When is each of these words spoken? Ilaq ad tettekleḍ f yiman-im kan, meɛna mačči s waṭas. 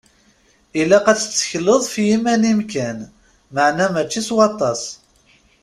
Ilaq 0.81 1.05
ad 1.11 1.17
tettekleḍ 1.19 1.81
f 1.93 1.95
yiman-im 2.05 2.61
kan, 2.71 2.99
meɛna 3.53 3.87
mačči 3.93 4.21
s 4.27 4.29
waṭas. 4.37 4.81